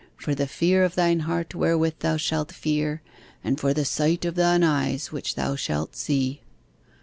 [0.17, 3.03] for the fear of thine heart wherewith thou shalt fear,
[3.43, 6.41] and for the sight of thine eyes which thou shalt see."